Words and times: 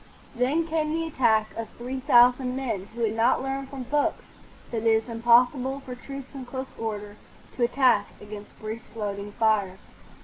Then 0.33 0.65
came 0.65 0.91
the 0.91 1.05
attack 1.05 1.55
of 1.55 1.69
three 1.77 1.99
thousand 1.99 2.55
men 2.55 2.87
who 2.95 3.01
had 3.01 3.13
not 3.15 3.43
learned 3.43 3.69
from 3.69 3.83
books 3.83 4.23
that 4.71 4.77
it 4.81 4.87
is 4.87 5.07
impossible 5.07 5.81
for 5.81 5.93
troops 5.93 6.33
in 6.33 6.43
close 6.43 6.73
order 6.79 7.17
to 7.55 7.63
attack 7.63 8.07
against 8.19 8.57
breech 8.57 8.95
loading 8.95 9.31
fire. 9.33 9.77